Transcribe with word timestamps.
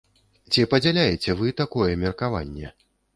Ці 0.53 0.63
падзяляеце 0.71 1.35
вы 1.41 1.53
такое 1.61 1.91
меркаванне? 2.05 2.73